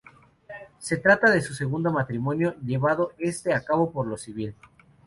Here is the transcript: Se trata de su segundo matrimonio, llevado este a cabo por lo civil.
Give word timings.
Se 0.79 0.97
trata 0.97 1.29
de 1.29 1.41
su 1.43 1.53
segundo 1.53 1.91
matrimonio, 1.91 2.55
llevado 2.65 3.13
este 3.19 3.53
a 3.53 3.63
cabo 3.63 3.91
por 3.91 4.07
lo 4.07 4.17
civil. 4.17 4.55